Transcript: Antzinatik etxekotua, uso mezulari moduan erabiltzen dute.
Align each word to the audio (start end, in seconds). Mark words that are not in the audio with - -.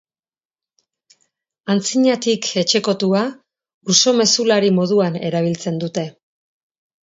Antzinatik 1.73 2.49
etxekotua, 2.63 3.23
uso 3.95 4.17
mezulari 4.25 4.75
moduan 4.81 5.23
erabiltzen 5.33 5.83
dute. 5.87 6.11